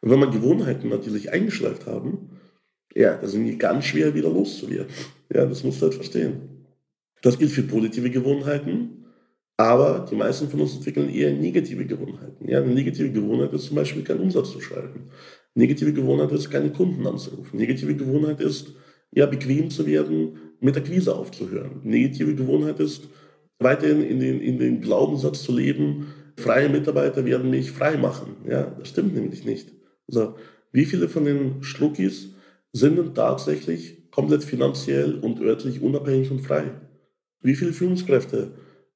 Und 0.00 0.10
wenn 0.10 0.18
man 0.18 0.30
Gewohnheiten 0.30 0.88
natürlich 0.88 1.30
eingeschleift 1.30 1.86
haben, 1.86 2.30
ja, 2.94 3.16
da 3.16 3.28
sind 3.28 3.44
die 3.44 3.58
ganz 3.58 3.84
schwer 3.84 4.14
wieder 4.14 4.30
loszuwerden. 4.30 4.92
Ja, 5.32 5.46
das 5.46 5.62
musst 5.62 5.80
du 5.80 5.86
halt 5.86 5.94
verstehen. 5.94 6.64
Das 7.22 7.38
gilt 7.38 7.50
für 7.50 7.62
positive 7.62 8.10
Gewohnheiten, 8.10 9.04
aber 9.58 10.06
die 10.10 10.16
meisten 10.16 10.48
von 10.48 10.62
uns 10.62 10.74
entwickeln 10.74 11.10
eher 11.10 11.32
negative 11.32 11.84
Gewohnheiten. 11.84 12.48
Ja, 12.48 12.62
eine 12.62 12.72
negative 12.72 13.10
Gewohnheit 13.10 13.52
ist 13.52 13.66
zum 13.66 13.76
Beispiel 13.76 14.02
keinen 14.02 14.20
Umsatz 14.20 14.52
zu 14.52 14.60
schreiben. 14.60 15.10
Negative 15.54 15.92
Gewohnheit 15.92 16.32
ist, 16.32 16.50
keine 16.50 16.70
Kunden 16.70 17.06
anzurufen. 17.06 17.58
Negative 17.58 17.94
Gewohnheit 17.94 18.40
ist, 18.40 18.72
ja, 19.12 19.26
bequem 19.26 19.70
zu 19.70 19.86
werden, 19.86 20.38
mit 20.60 20.76
der 20.76 20.82
Krise 20.82 21.14
aufzuhören. 21.14 21.80
Negative 21.84 22.34
Gewohnheit 22.34 22.80
ist, 22.80 23.08
weiterhin 23.58 24.02
in 24.02 24.20
den, 24.20 24.40
in 24.40 24.58
den 24.58 24.80
Glaubenssatz 24.80 25.42
zu 25.42 25.54
leben, 25.54 26.06
freie 26.36 26.68
Mitarbeiter 26.68 27.24
werden 27.24 27.50
mich 27.50 27.70
frei 27.70 27.96
machen. 27.96 28.36
Ja, 28.48 28.64
das 28.78 28.88
stimmt 28.88 29.14
nämlich 29.14 29.44
nicht. 29.44 29.72
Also, 30.08 30.34
wie 30.72 30.84
viele 30.84 31.08
von 31.08 31.24
den 31.24 31.62
Schluckis 31.62 32.34
sind 32.72 32.96
denn 32.96 33.14
tatsächlich 33.14 34.10
komplett 34.10 34.44
finanziell 34.44 35.14
und 35.16 35.40
örtlich 35.40 35.82
unabhängig 35.82 36.30
und 36.30 36.40
frei? 36.40 36.72
Wie 37.42 37.54
viele 37.54 37.72
Führungskräfte 37.72 38.52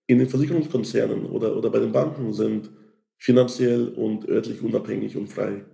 in 0.07 0.19
den 0.19 0.29
Versicherungskonzernen 0.29 1.27
oder, 1.27 1.57
oder 1.57 1.71
bei 1.71 1.79
den 1.79 1.93
Banken 1.93 2.33
sind 2.33 2.71
finanziell 3.17 3.89
und 3.89 4.29
örtlich 4.29 4.63
unabhängig 4.63 5.17
und 5.17 5.29
frei? 5.29 5.65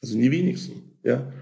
Das 0.00 0.10
sind 0.10 0.20
die 0.20 0.30
wenigsten. 0.30 0.98
Ja? 1.02 1.32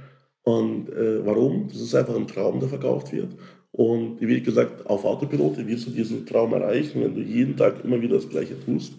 Und 0.44 0.90
äh, 0.90 1.24
warum? 1.24 1.68
Das 1.68 1.80
ist 1.80 1.94
einfach 1.94 2.14
ein 2.14 2.28
Traum, 2.28 2.60
der 2.60 2.68
verkauft 2.68 3.12
wird. 3.12 3.30
Und 3.72 4.20
wie 4.20 4.40
gesagt, 4.40 4.86
auf 4.86 5.04
Autopilot 5.04 5.66
wirst 5.66 5.86
du 5.86 5.90
diesen 5.90 6.24
Traum 6.26 6.52
erreichen, 6.52 7.02
wenn 7.02 7.14
du 7.14 7.20
jeden 7.20 7.56
Tag 7.56 7.82
immer 7.82 8.00
wieder 8.00 8.16
das 8.16 8.28
Gleiche 8.28 8.54
tust. 8.64 8.92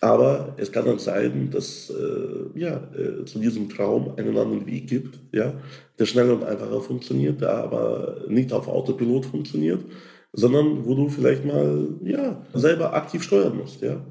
Aber 0.00 0.54
es 0.56 0.72
kann 0.72 0.84
dann 0.84 0.98
sein, 0.98 1.48
dass 1.50 1.88
äh, 1.88 2.58
ja, 2.58 2.82
äh, 2.94 3.24
zu 3.24 3.38
diesem 3.38 3.68
Traum 3.68 4.12
einen 4.16 4.36
anderen 4.36 4.66
Weg 4.66 4.88
gibt, 4.88 5.18
ja, 5.32 5.54
der 5.98 6.06
schneller 6.06 6.34
und 6.34 6.44
einfacher 6.44 6.80
funktioniert, 6.80 7.40
der 7.40 7.54
aber 7.54 8.16
nicht 8.28 8.52
auf 8.52 8.66
Autopilot 8.66 9.26
funktioniert, 9.26 9.84
sondern 10.32 10.84
wo 10.84 10.94
du 10.94 11.08
vielleicht 11.08 11.44
mal 11.44 11.86
ja, 12.02 12.44
selber 12.52 12.94
aktiv 12.94 13.22
steuern 13.22 13.56
musst. 13.56 13.80
Ja. 13.80 14.04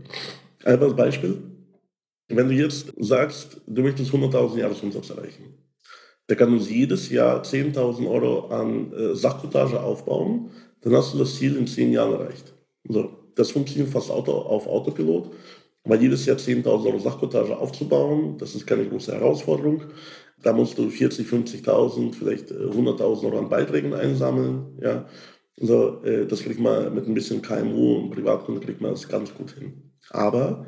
Einfaches 0.63 0.95
Beispiel. 0.95 1.37
wenn 2.29 2.47
du 2.47 2.53
jetzt 2.53 2.93
sagst, 2.97 3.59
du 3.67 3.81
möchtest 3.81 4.11
100.000 4.11 4.59
Jahresumsatz 4.59 5.09
erreichen, 5.09 5.43
der 6.31 6.37
kann 6.37 6.53
uns 6.53 6.69
jedes 6.69 7.09
Jahr 7.09 7.43
10.000 7.43 8.09
Euro 8.09 8.47
an 8.47 8.93
äh, 8.93 9.13
Sachkotage 9.13 9.77
aufbauen, 9.77 10.49
dann 10.79 10.95
hast 10.95 11.13
du 11.13 11.17
das 11.17 11.35
Ziel 11.35 11.57
in 11.57 11.67
10 11.67 11.91
Jahren 11.91 12.13
erreicht. 12.13 12.53
So, 12.87 13.09
das 13.35 13.51
funktioniert 13.51 13.89
fast 13.89 14.09
Auto, 14.09 14.31
auf 14.31 14.65
Autopilot, 14.65 15.29
weil 15.83 16.01
jedes 16.01 16.25
Jahr 16.25 16.37
10.000 16.37 16.85
Euro 16.85 16.99
Sachkotage 16.99 17.57
aufzubauen, 17.57 18.37
das 18.37 18.55
ist 18.55 18.65
keine 18.65 18.85
große 18.85 19.11
Herausforderung. 19.11 19.81
Da 20.41 20.53
musst 20.53 20.77
du 20.77 20.89
40, 20.89 21.27
50.000, 21.27 22.13
vielleicht 22.13 22.49
100.000 22.49 22.99
äh, 22.99 23.25
Euro 23.25 23.37
an 23.37 23.49
Beiträgen 23.49 23.93
einsammeln. 23.93 24.79
Ja. 24.81 25.09
Also, 25.59 26.01
äh, 26.05 26.25
das 26.27 26.43
kriegt 26.43 26.61
man 26.61 26.95
mit 26.95 27.09
ein 27.09 27.13
bisschen 27.13 27.41
KMU 27.41 27.97
und 27.97 28.11
Privatkunden 28.11 28.63
kriegt 28.63 28.79
man 28.79 28.91
das 28.91 29.09
ganz 29.09 29.33
gut 29.33 29.51
hin. 29.51 29.91
Aber 30.11 30.65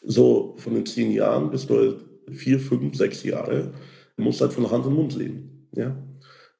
so 0.00 0.54
von 0.58 0.74
den 0.74 0.86
zehn 0.86 1.10
Jahren 1.10 1.50
bis 1.50 1.66
du 1.66 1.76
halt 1.76 1.96
vier, 2.30 2.60
fünf, 2.60 2.94
sechs 2.94 3.24
Jahre 4.20 4.24
musst 4.24 4.40
halt 4.40 4.52
von 4.52 4.70
Hand 4.70 4.86
in 4.86 4.94
Mund 4.94 5.16
leben. 5.16 5.68
Ja? 5.72 5.96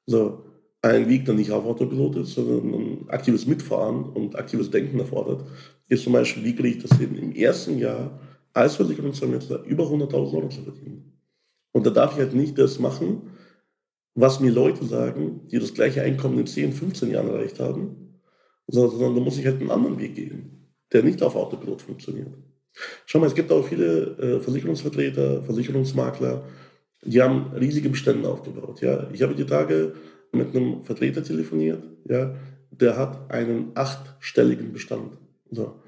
So, 0.05 0.43
ein 0.81 1.07
Weg, 1.07 1.25
der 1.25 1.35
nicht 1.35 1.51
auf 1.51 1.65
Autopilot 1.65 2.17
ist, 2.17 2.33
sondern 2.33 2.73
ein 2.73 3.09
aktives 3.09 3.45
Mitfahren 3.45 4.03
und 4.03 4.35
aktives 4.35 4.69
Denken 4.69 4.99
erfordert, 4.99 5.45
ist 5.87 6.03
zum 6.03 6.13
Beispiel, 6.13 6.43
wie 6.43 6.55
kriege 6.55 6.77
ich 6.77 6.83
das 6.83 6.97
hin, 6.97 7.15
im 7.15 7.33
ersten 7.33 7.77
Jahr 7.77 8.19
als 8.53 8.75
Versicherungsvermittler 8.75 9.63
über 9.63 9.83
100.000 9.85 10.13
Euro 10.33 10.49
zu 10.49 10.63
verdienen. 10.63 11.19
Und 11.71 11.85
da 11.85 11.89
darf 11.91 12.13
ich 12.13 12.19
halt 12.19 12.33
nicht 12.33 12.57
das 12.57 12.79
machen, 12.79 13.29
was 14.15 14.39
mir 14.39 14.51
Leute 14.51 14.83
sagen, 14.83 15.47
die 15.49 15.59
das 15.59 15.73
gleiche 15.73 16.01
Einkommen 16.01 16.39
in 16.39 16.47
10, 16.47 16.73
15 16.73 17.11
Jahren 17.11 17.29
erreicht 17.29 17.59
haben, 17.59 18.19
sondern 18.67 19.15
da 19.15 19.21
muss 19.21 19.37
ich 19.37 19.45
halt 19.45 19.61
einen 19.61 19.71
anderen 19.71 19.99
Weg 19.99 20.15
gehen, 20.15 20.73
der 20.91 21.03
nicht 21.03 21.21
auf 21.23 21.35
Autopilot 21.35 21.81
funktioniert. 21.81 22.33
Schau 23.05 23.19
mal, 23.19 23.27
es 23.27 23.35
gibt 23.35 23.51
auch 23.51 23.65
viele 23.65 24.17
äh, 24.17 24.39
Versicherungsvertreter, 24.39 25.43
Versicherungsmakler, 25.43 26.43
die 27.03 27.21
haben 27.21 27.51
riesige 27.53 27.89
Bestände 27.89 28.29
aufgebaut. 28.29 28.81
Ja. 28.81 29.09
Ich 29.11 29.21
habe 29.21 29.35
die 29.35 29.45
Tage 29.45 29.93
mit 30.31 30.55
einem 30.55 30.81
Vertreter 30.81 31.23
telefoniert, 31.23 31.83
ja, 32.07 32.35
der 32.71 32.97
hat 32.97 33.29
einen 33.31 33.71
achtstelligen 33.75 34.71
Bestand. 34.71 35.17
So. 35.49 35.81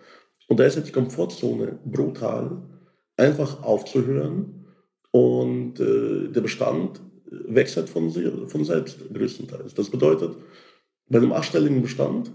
Und 0.48 0.60
da 0.60 0.66
ist 0.66 0.76
halt 0.76 0.88
die 0.88 0.92
Komfortzone 0.92 1.80
brutal, 1.86 2.62
einfach 3.16 3.64
aufzuhören 3.64 4.66
und 5.12 5.80
äh, 5.80 6.28
der 6.30 6.42
Bestand 6.42 7.02
wächst 7.48 7.78
halt 7.78 7.90
von, 7.90 8.12
von 8.48 8.66
selbst 8.66 9.00
größtenteils. 9.14 9.74
Das 9.74 9.90
bedeutet, 9.90 10.36
bei 11.08 11.20
einem 11.20 11.32
achtstelligen 11.32 11.82
Bestand, 11.82 12.32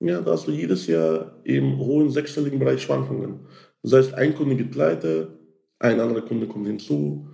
ja, 0.00 0.20
da 0.20 0.32
hast 0.32 0.46
du 0.46 0.52
jedes 0.52 0.86
Jahr 0.86 1.40
im 1.44 1.78
hohen 1.78 2.10
sechsstelligen 2.10 2.58
Bereich 2.58 2.82
Schwankungen. 2.82 3.40
Das 3.82 3.92
heißt, 3.92 4.14
ein 4.14 4.34
Kunde 4.34 4.56
geht 4.56 4.70
pleite, 4.70 5.38
ein 5.78 6.00
anderer 6.00 6.22
Kunde 6.22 6.46
kommt 6.46 6.66
hinzu, 6.66 7.28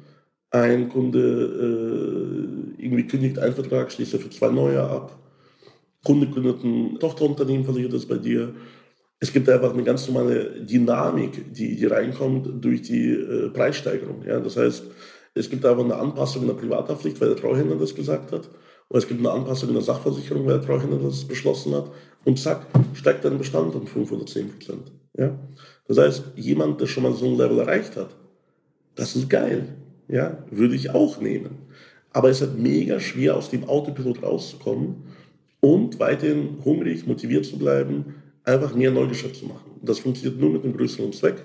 ein 0.51 0.89
Kunde 0.89 1.19
äh, 2.79 2.83
irgendwie 2.83 3.07
kündigt 3.07 3.39
einen 3.39 3.55
Vertrag, 3.55 3.93
schließt 3.93 4.15
er 4.15 4.21
für 4.21 4.31
zwei 4.31 4.51
neue 4.51 4.83
ab. 4.83 5.19
Kunde 6.05 6.29
kündigt 6.29 6.65
ein 6.65 6.99
Tochterunternehmen, 6.99 7.65
versichert 7.65 7.93
es 7.93 8.07
bei 8.07 8.17
dir. 8.17 8.55
Es 9.21 9.33
gibt 9.33 9.49
einfach 9.49 9.75
eine 9.75 9.83
ganz 9.83 10.09
normale 10.09 10.65
Dynamik, 10.65 11.53
die, 11.53 11.77
die 11.77 11.87
reinkommt 11.87 12.65
durch 12.65 12.83
die 12.83 13.11
äh, 13.11 13.51
Preissteigerung. 13.51 14.25
Ja? 14.27 14.41
Das 14.41 14.57
heißt, 14.57 14.85
es 15.35 15.51
gibt 15.51 15.67
einfach 15.67 15.85
eine 15.85 15.97
Anpassung 15.97 16.43
in 16.43 16.49
der 16.49 16.55
Privathaftpflicht, 16.55 17.21
weil 17.21 17.29
der 17.29 17.37
Treuhänder 17.37 17.77
das 17.77 17.95
gesagt 17.95 18.33
hat. 18.33 18.49
Oder 18.89 18.99
es 18.99 19.09
gibt 19.09 19.21
eine 19.21 19.31
Anpassung 19.31 19.69
in 19.69 19.75
der 19.75 19.85
Sachversicherung, 19.85 20.47
weil 20.47 20.61
der 20.61 20.67
Treuhänder 20.67 20.99
das 20.99 21.25
beschlossen 21.25 21.75
hat. 21.75 21.91
Und 22.25 22.39
zack, 22.39 22.67
steigt 22.95 23.25
dein 23.25 23.39
Bestand 23.39 23.75
um 23.75 23.87
5 23.87 24.13
oder 24.13 24.25
10 24.25 24.49
Prozent. 24.51 24.93
Ja? 25.17 25.39
Das 25.89 25.99
heißt, 25.99 26.23
jemand, 26.37 26.81
der 26.81 26.87
schon 26.87 27.03
mal 27.03 27.13
so 27.13 27.27
ein 27.27 27.37
Level 27.37 27.59
erreicht 27.59 27.97
hat, 27.97 28.17
das 28.95 29.15
ist 29.15 29.29
geil 29.29 29.75
ja, 30.09 30.43
würde 30.51 30.75
ich 30.75 30.91
auch 30.91 31.21
nehmen. 31.21 31.59
Aber 32.13 32.31
es 32.31 32.41
ist 32.41 32.59
mega 32.59 32.99
schwer, 33.01 33.37
aus 33.37 33.51
dem 33.51 33.65
Autopilot 33.69 34.23
rauszukommen 34.23 35.05
und 35.61 36.01
weiterhin 36.01 36.59
hungrig, 36.65 37.07
motiviert 37.07 37.45
zu 37.45 37.59
bleiben, 37.59 38.15
einfach 38.45 38.75
mehr 38.75 38.91
Neugeschäft 38.91 39.37
zu 39.37 39.47
machen. 39.47 39.81
Das 39.83 40.01
funktioniert 40.01 40.41
nur 40.41 40.51
mit 40.51 40.65
einem 40.65 40.77
größeren 40.77 41.13
Zweck, 41.13 41.37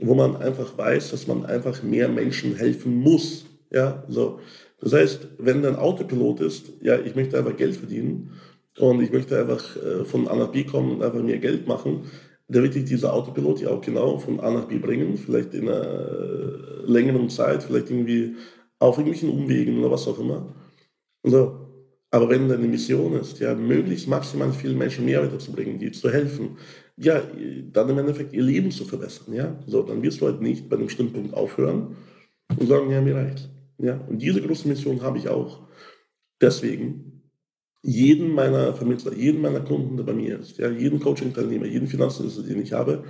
wo 0.00 0.14
man 0.14 0.36
einfach 0.36 0.76
weiß, 0.76 1.10
dass 1.10 1.26
man 1.26 1.46
einfach 1.46 1.82
mehr 1.82 2.08
Menschen 2.08 2.56
helfen 2.56 2.96
muss. 2.96 3.46
Ja, 3.70 4.04
so. 4.08 4.40
Das 4.80 4.92
heißt, 4.92 5.28
wenn 5.38 5.62
dein 5.62 5.76
Autopilot 5.76 6.40
ist, 6.40 6.72
ja, 6.80 6.98
ich 6.98 7.14
möchte 7.14 7.38
einfach 7.38 7.56
Geld 7.56 7.76
verdienen 7.76 8.32
und 8.78 9.02
ich 9.02 9.12
möchte 9.12 9.38
einfach 9.38 9.76
äh, 9.76 10.04
von 10.04 10.26
A 10.26 10.34
nach 10.34 10.48
B 10.48 10.64
kommen 10.64 10.92
und 10.92 11.02
einfach 11.02 11.22
mehr 11.22 11.38
Geld 11.38 11.68
machen, 11.68 12.04
da 12.50 12.62
wird 12.62 12.74
dich 12.74 12.84
dieser 12.84 13.12
Autopilot 13.14 13.60
ja 13.60 13.70
auch 13.70 13.80
genau 13.80 14.18
von 14.18 14.40
A 14.40 14.50
nach 14.50 14.66
B 14.66 14.78
bringen, 14.78 15.16
vielleicht 15.16 15.54
in 15.54 15.68
einer 15.68 16.84
längeren 16.84 17.30
Zeit, 17.30 17.62
vielleicht 17.62 17.90
irgendwie 17.90 18.34
auf 18.80 18.98
irgendwelchen 18.98 19.30
Umwegen 19.30 19.78
oder 19.78 19.92
was 19.92 20.08
auch 20.08 20.18
immer. 20.18 20.54
So. 21.22 21.66
Aber 22.12 22.28
wenn 22.28 22.48
deine 22.48 22.66
Mission 22.66 23.14
ist, 23.14 23.38
ja, 23.38 23.54
möglichst 23.54 24.08
maximal 24.08 24.52
vielen 24.52 24.76
Menschen 24.76 25.04
Mehrwert 25.04 25.40
zu 25.40 25.52
bringen, 25.52 25.78
die 25.78 25.92
zu 25.92 26.10
helfen, 26.10 26.58
ja, 26.96 27.22
dann 27.72 27.88
im 27.88 27.98
Endeffekt 27.98 28.32
ihr 28.32 28.42
Leben 28.42 28.72
zu 28.72 28.84
verbessern, 28.84 29.32
ja, 29.32 29.56
so, 29.66 29.82
dann 29.82 30.02
wirst 30.02 30.20
du 30.20 30.26
halt 30.26 30.40
nicht 30.40 30.68
bei 30.68 30.74
einem 30.74 30.86
bestimmten 30.86 31.12
Punkt 31.12 31.34
aufhören 31.34 31.96
und 32.58 32.66
sagen, 32.66 32.90
ja, 32.90 33.00
mir 33.00 33.14
reicht. 33.14 33.48
Ja, 33.78 34.00
und 34.08 34.20
diese 34.20 34.42
große 34.42 34.66
Mission 34.66 35.02
habe 35.02 35.18
ich 35.18 35.28
auch. 35.28 35.68
Deswegen 36.42 37.19
jeden 37.82 38.34
meiner 38.34 38.74
Vermittler, 38.74 39.12
jeden 39.14 39.40
meiner 39.40 39.60
Kunden, 39.60 39.96
der 39.96 40.04
bei 40.04 40.12
mir 40.12 40.38
ist, 40.38 40.58
ja, 40.58 40.68
jeden 40.70 41.00
Coaching-Teilnehmer, 41.00 41.66
jeden 41.66 41.88
Finanzdienstler, 41.88 42.44
den 42.44 42.62
ich 42.62 42.72
habe, 42.72 43.04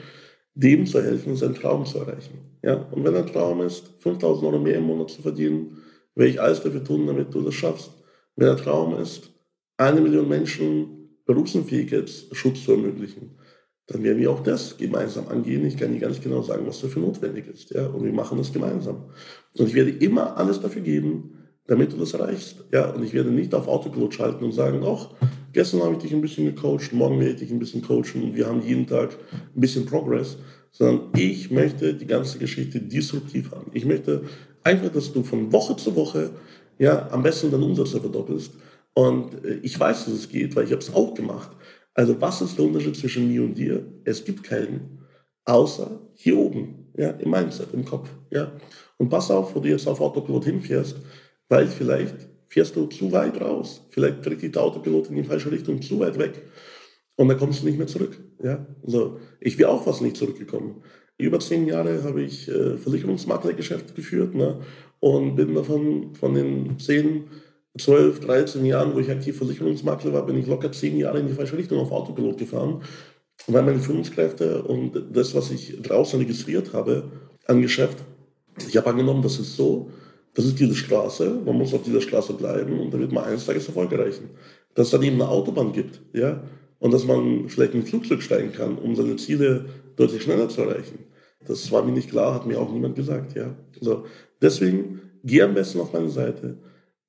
dem 0.54 0.86
zu 0.86 1.02
helfen, 1.02 1.36
seinen 1.36 1.54
Traum 1.54 1.84
zu 1.84 1.98
erreichen. 1.98 2.38
Ja? 2.62 2.74
Und 2.90 3.04
wenn 3.04 3.16
ein 3.16 3.26
Traum 3.26 3.60
ist, 3.62 3.90
5000 3.98 4.46
Euro 4.46 4.58
mehr 4.58 4.76
im 4.76 4.84
Monat 4.84 5.10
zu 5.10 5.22
verdienen, 5.22 5.78
werde 6.14 6.30
ich 6.30 6.40
alles 6.40 6.62
dafür 6.62 6.84
tun, 6.84 7.06
damit 7.06 7.32
du 7.34 7.42
das 7.42 7.54
schaffst. 7.54 7.92
Wenn 8.36 8.46
der 8.46 8.56
Traum 8.56 8.96
ist, 8.96 9.30
eine 9.76 10.00
Million 10.00 10.28
Menschen 10.28 11.18
Berufsunfähigkeitsschutz 11.24 12.64
zu 12.64 12.72
ermöglichen, 12.72 13.38
dann 13.86 14.02
werden 14.02 14.18
wir 14.18 14.30
auch 14.30 14.42
das 14.42 14.76
gemeinsam 14.76 15.28
angehen. 15.28 15.66
Ich 15.66 15.76
kann 15.76 15.92
dir 15.92 16.00
ganz 16.00 16.20
genau 16.20 16.42
sagen, 16.42 16.66
was 16.66 16.80
dafür 16.80 17.02
notwendig 17.02 17.48
ist. 17.48 17.70
Ja? 17.70 17.86
Und 17.86 18.04
wir 18.04 18.12
machen 18.12 18.38
das 18.38 18.52
gemeinsam. 18.52 19.10
Und 19.56 19.66
ich 19.66 19.74
werde 19.74 19.90
immer 19.90 20.36
alles 20.36 20.60
dafür 20.60 20.82
geben, 20.82 21.39
damit 21.66 21.92
du 21.92 21.96
das 21.96 22.14
erreichst. 22.14 22.64
Ja, 22.72 22.90
und 22.90 23.04
ich 23.04 23.12
werde 23.12 23.30
nicht 23.30 23.54
auf 23.54 23.68
Autopilot 23.68 24.14
schalten 24.14 24.44
und 24.44 24.52
sagen, 24.52 24.82
ach, 24.84 25.10
gestern 25.52 25.82
habe 25.82 25.94
ich 25.94 26.00
dich 26.00 26.12
ein 26.12 26.20
bisschen 26.20 26.46
gecoacht, 26.46 26.92
morgen 26.92 27.18
werde 27.20 27.32
ich 27.32 27.38
dich 27.40 27.50
ein 27.50 27.58
bisschen 27.58 27.82
coachen 27.82 28.22
und 28.22 28.34
wir 28.34 28.46
haben 28.46 28.62
jeden 28.62 28.86
Tag 28.86 29.16
ein 29.54 29.60
bisschen 29.60 29.86
Progress, 29.86 30.38
sondern 30.72 31.10
ich 31.16 31.50
möchte 31.50 31.94
die 31.94 32.06
ganze 32.06 32.38
Geschichte 32.38 32.80
disruptiv 32.80 33.52
haben. 33.52 33.70
Ich 33.74 33.84
möchte 33.84 34.22
einfach, 34.64 34.90
dass 34.90 35.12
du 35.12 35.22
von 35.22 35.52
Woche 35.52 35.76
zu 35.76 35.94
Woche 35.96 36.30
ja, 36.78 37.08
am 37.10 37.22
besten 37.22 37.50
deinen 37.50 37.64
Umsatz 37.64 37.90
verdoppelst. 37.90 38.54
Und 38.94 39.44
äh, 39.44 39.60
ich 39.62 39.78
weiß, 39.78 40.06
dass 40.06 40.14
es 40.14 40.28
geht, 40.28 40.56
weil 40.56 40.64
ich 40.64 40.72
habe 40.72 40.82
es 40.82 40.92
auch 40.94 41.14
gemacht. 41.14 41.50
Also 41.94 42.20
was 42.20 42.40
ist 42.40 42.56
der 42.56 42.64
Unterschied 42.64 42.96
zwischen 42.96 43.28
mir 43.28 43.42
und 43.42 43.54
dir? 43.54 43.84
Es 44.04 44.24
gibt 44.24 44.42
keinen, 44.42 45.00
außer 45.44 46.00
hier 46.14 46.38
oben, 46.38 46.90
ja, 46.96 47.10
im 47.10 47.30
Mindset, 47.30 47.74
im 47.74 47.84
Kopf. 47.84 48.08
Ja. 48.30 48.52
Und 48.96 49.08
pass 49.08 49.30
auf, 49.30 49.54
wo 49.54 49.60
du 49.60 49.68
jetzt 49.68 49.86
auf 49.86 50.00
Autopilot 50.00 50.44
hinfährst, 50.44 50.96
weil 51.50 51.66
vielleicht 51.66 52.28
fährst 52.48 52.74
du 52.76 52.86
zu 52.86 53.12
weit 53.12 53.40
raus. 53.40 53.84
Vielleicht 53.90 54.22
kriegt 54.22 54.42
die 54.42 54.56
Autopilot 54.56 55.10
in 55.10 55.16
die 55.16 55.24
falsche 55.24 55.50
Richtung 55.50 55.82
zu 55.82 56.00
weit 56.00 56.18
weg. 56.18 56.42
Und 57.16 57.28
dann 57.28 57.38
kommst 57.38 57.60
du 57.60 57.66
nicht 57.66 57.76
mehr 57.76 57.86
zurück. 57.86 58.18
Ja? 58.42 58.66
Also, 58.82 59.18
ich 59.40 59.58
wäre 59.58 59.68
auch 59.68 59.84
fast 59.84 60.00
nicht 60.00 60.16
zurückgekommen. 60.16 60.82
Über 61.18 61.38
zehn 61.38 61.66
Jahre 61.66 62.02
habe 62.02 62.22
ich 62.22 62.48
äh, 62.48 62.78
Versicherungsmaklergeschäft 62.78 63.94
geführt 63.94 64.34
ne? 64.34 64.60
und 65.00 65.36
bin 65.36 65.54
davon 65.54 66.14
von 66.14 66.34
den 66.34 66.78
zehn, 66.78 67.24
zwölf, 67.78 68.20
dreizehn 68.20 68.64
Jahren, 68.64 68.94
wo 68.94 69.00
ich 69.00 69.10
aktiv 69.10 69.36
Versicherungsmakler 69.36 70.12
war, 70.12 70.24
bin 70.24 70.38
ich 70.38 70.46
locker 70.46 70.72
zehn 70.72 70.96
Jahre 70.96 71.20
in 71.20 71.26
die 71.26 71.34
falsche 71.34 71.58
Richtung 71.58 71.78
auf 71.78 71.92
Autopilot 71.92 72.38
gefahren. 72.38 72.82
Weil 73.46 73.62
meine 73.62 73.80
Führungskräfte 73.80 74.62
und 74.62 74.92
das, 75.12 75.34
was 75.34 75.50
ich 75.50 75.80
draußen 75.82 76.18
registriert 76.18 76.72
habe 76.72 77.10
an 77.46 77.60
Geschäft, 77.60 77.98
ich 78.66 78.76
habe 78.76 78.90
angenommen, 78.90 79.22
das 79.22 79.38
ist 79.38 79.56
so, 79.56 79.90
das 80.34 80.44
ist 80.44 80.60
diese 80.60 80.74
Straße, 80.74 81.40
man 81.44 81.56
muss 81.56 81.74
auf 81.74 81.82
dieser 81.82 82.00
Straße 82.00 82.34
bleiben 82.34 82.78
und 82.80 82.92
dann 82.92 83.00
wird 83.00 83.12
man 83.12 83.24
eines 83.24 83.46
Tages 83.46 83.66
Erfolg 83.66 83.92
erreichen. 83.92 84.30
Dass 84.74 84.86
es 84.86 84.92
dann 84.92 85.02
eben 85.02 85.20
eine 85.20 85.28
Autobahn 85.28 85.72
gibt, 85.72 86.00
ja, 86.12 86.42
und 86.78 86.92
dass 86.92 87.04
man 87.04 87.48
vielleicht 87.48 87.74
in 87.74 87.80
ein 87.80 87.86
Flugzeug 87.86 88.22
steigen 88.22 88.52
kann, 88.52 88.78
um 88.78 88.94
seine 88.94 89.16
Ziele 89.16 89.66
deutlich 89.96 90.22
schneller 90.22 90.48
zu 90.48 90.62
erreichen. 90.62 91.00
Das 91.46 91.70
war 91.72 91.82
mir 91.82 91.92
nicht 91.92 92.10
klar, 92.10 92.34
hat 92.34 92.46
mir 92.46 92.60
auch 92.60 92.72
niemand 92.72 92.96
gesagt, 92.96 93.34
ja. 93.34 93.54
So, 93.80 94.04
deswegen 94.40 95.00
geh 95.24 95.42
am 95.42 95.54
besten 95.54 95.80
auf 95.80 95.92
meine 95.92 96.10
Seite, 96.10 96.58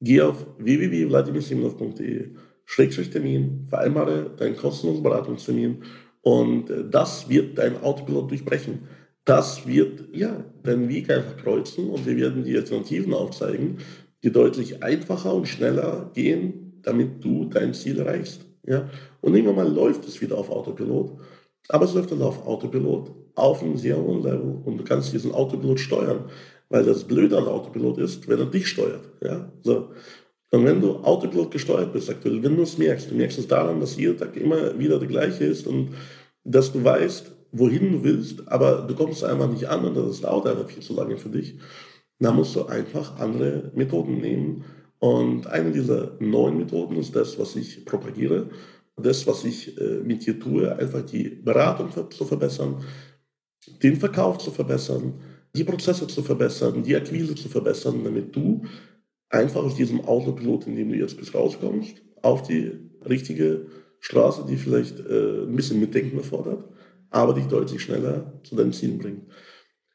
geh 0.02 0.22
auf 0.22 0.46
www.vladimirsimonov.de, 0.58 2.32
Schrägstrich 2.66 3.10
Termin, 3.10 3.66
vereinbare 3.70 4.32
deinen 4.38 4.56
kostenlosen 4.56 5.04
Beratungstermin 5.04 5.84
und 6.22 6.70
äh, 6.70 6.84
das 6.90 7.30
wird 7.30 7.58
dein 7.58 7.82
Autopilot 7.82 8.32
durchbrechen. 8.32 8.88
Das 9.32 9.66
wird 9.66 10.14
ja 10.14 10.44
deinen 10.64 10.90
Weg 10.90 11.10
einfach 11.10 11.38
kreuzen 11.38 11.90
und 11.90 12.06
wir 12.06 12.18
werden 12.18 12.44
die 12.44 12.58
Alternativen 12.58 13.14
aufzeigen, 13.14 13.78
die 14.24 14.32
deutlich 14.32 14.84
einfacher 14.84 15.34
und 15.34 15.48
schneller 15.48 16.12
gehen, 16.14 16.82
damit 16.82 17.24
du 17.24 17.46
dein 17.46 17.74
Ziel 17.74 18.00
erreichst. 18.00 18.42
Ja? 18.68 18.90
Und 19.22 19.34
irgendwann 19.34 19.56
mal 19.56 19.74
läuft 19.74 20.06
es 20.06 20.20
wieder 20.20 20.38
auf 20.38 20.50
Autopilot, 20.50 21.18
aber 21.70 21.86
es 21.86 21.94
läuft 21.94 22.12
dann 22.12 22.22
auf 22.22 22.46
Autopilot 22.46 23.10
auf 23.36 23.64
einem 23.64 23.78
sehr 23.78 23.96
hohen 23.96 24.22
Level 24.22 24.58
und 24.66 24.78
du 24.78 24.84
kannst 24.84 25.14
diesen 25.14 25.32
Autopilot 25.32 25.80
steuern. 25.80 26.26
Weil 26.68 26.84
das 26.84 27.06
Blöde 27.06 27.38
an 27.38 27.48
Autopilot 27.48 28.00
ist, 28.00 28.28
wenn 28.28 28.40
er 28.40 28.46
dich 28.46 28.68
steuert. 28.68 29.04
Ja? 29.24 29.50
So. 29.62 29.92
Und 30.52 30.66
wenn 30.66 30.82
du 30.82 30.98
Autopilot 30.98 31.52
gesteuert 31.52 31.94
bist 31.94 32.10
aktuell, 32.10 32.44
wenn 32.44 32.58
du 32.58 32.64
es 32.64 32.78
merkst, 32.78 33.10
du 33.10 33.16
merkst 33.16 33.40
es 33.40 33.48
daran, 33.48 33.80
dass 33.80 33.96
jeder 33.96 34.18
Tag 34.18 34.36
immer 34.36 34.78
wieder 34.78 35.00
der 35.00 35.08
gleiche 35.08 35.46
ist 35.46 35.68
und 35.68 35.92
dass 36.44 36.74
du 36.74 36.84
weißt, 36.84 37.32
wohin 37.52 37.92
du 37.92 38.04
willst, 38.04 38.48
aber 38.48 38.84
du 38.88 38.96
kommst 38.96 39.24
einfach 39.24 39.50
nicht 39.50 39.68
an 39.68 39.86
und 39.86 39.96
das 39.96 40.22
dauert 40.22 40.48
einfach 40.48 40.70
viel 40.70 40.84
zu 40.84 40.96
lange 40.96 41.18
für 41.18 41.30
dich, 41.30 41.58
dann 42.20 42.36
musst 42.36 42.56
du 42.56 42.66
einfach 42.66 43.20
andere 43.20 43.72
Methoden 43.76 44.20
nehmen. 44.20 44.64
Und 45.00 45.48
eine 45.48 45.72
dieser 45.72 46.16
neuen 46.20 46.58
Methoden 46.58 46.96
ist 46.98 47.16
das, 47.16 47.40
was 47.40 47.56
ich 47.56 47.86
propagiere, 47.86 48.50
das, 48.96 49.26
was 49.26 49.44
ich 49.44 49.78
äh, 49.80 50.00
mit 50.04 50.26
dir 50.26 50.40
tue, 50.40 50.76
einfach 50.78 51.02
die 51.02 51.30
Beratung 51.30 51.90
zu 52.12 52.26
verbessern, 52.26 52.84
den 53.82 53.96
Verkauf 53.96 54.38
zu 54.38 54.52
verbessern, 54.52 55.14
die 55.56 55.64
Prozesse 55.64 56.08
zu 56.08 56.22
verbessern, 56.22 56.84
die 56.84 56.96
Akquise 56.96 57.36
zu 57.36 57.50
verbessern, 57.50 58.04
damit 58.04 58.36
du 58.36 58.62
einfach 59.30 59.64
aus 59.64 59.76
diesem 59.76 60.02
Autopilot, 60.02 60.68
in 60.68 60.76
dem 60.76 60.90
du 60.90 60.96
jetzt 60.96 61.18
bist, 61.18 61.34
rauskommst, 61.34 61.96
auf 62.22 62.44
die 62.44 62.72
richtige 63.08 63.66
Straße, 64.00 64.46
die 64.48 64.58
vielleicht 64.58 65.00
äh, 65.00 65.44
ein 65.44 65.56
bisschen 65.56 65.80
Mitdenken 65.80 66.18
erfordert, 66.18 66.66
aber 67.12 67.34
dich 67.34 67.46
deutlich 67.46 67.82
schneller 67.82 68.34
zu 68.44 68.56
deinem 68.56 68.74
Ziel 68.74 68.98
bringt. 68.98 69.24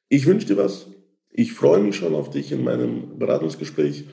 Ich 0.08 0.26
wünsche 0.26 0.46
dir 0.46 0.58
was. 0.58 0.86
Ich 1.30 1.52
freue 1.52 1.80
mich 1.80 1.96
schon 1.96 2.14
auf 2.14 2.30
dich 2.30 2.52
in 2.52 2.62
meinem 2.62 3.18
Beratungsgespräch. 3.18 4.04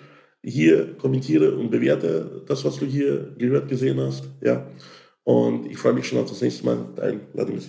Hier 0.41 0.97
kommentiere 0.97 1.55
und 1.55 1.69
bewerte 1.69 2.43
das, 2.47 2.65
was 2.65 2.77
du 2.77 2.85
hier 2.85 3.35
gehört, 3.37 3.69
gesehen 3.69 3.99
hast. 3.99 4.25
Ja. 4.41 4.67
Und 5.23 5.67
ich 5.67 5.77
freue 5.77 5.93
mich 5.93 6.07
schon 6.07 6.19
auf 6.19 6.29
das 6.29 6.41
nächste 6.41 6.65
Mal. 6.65 6.85
Dein 6.95 7.21
Vladimir. 7.31 7.61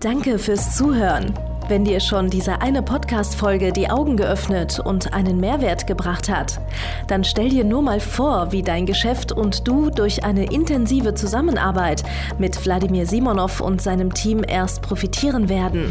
Danke 0.00 0.38
fürs 0.38 0.76
Zuhören. 0.76 1.32
Wenn 1.66 1.86
dir 1.86 2.00
schon 2.00 2.28
diese 2.28 2.60
eine 2.60 2.82
Podcast-Folge 2.82 3.72
die 3.72 3.88
Augen 3.88 4.18
geöffnet 4.18 4.80
und 4.80 5.14
einen 5.14 5.40
Mehrwert 5.40 5.86
gebracht 5.86 6.28
hat, 6.28 6.60
dann 7.06 7.24
stell 7.24 7.48
dir 7.48 7.64
nur 7.64 7.80
mal 7.80 8.00
vor, 8.00 8.52
wie 8.52 8.62
dein 8.62 8.84
Geschäft 8.84 9.32
und 9.32 9.66
du 9.66 9.88
durch 9.88 10.24
eine 10.24 10.44
intensive 10.52 11.14
Zusammenarbeit 11.14 12.02
mit 12.38 12.62
Wladimir 12.66 13.06
Simonov 13.06 13.62
und 13.62 13.80
seinem 13.80 14.12
Team 14.12 14.44
erst 14.46 14.82
profitieren 14.82 15.48
werden. 15.48 15.90